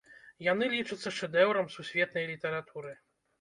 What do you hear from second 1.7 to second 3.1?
сусветнай літаратуры.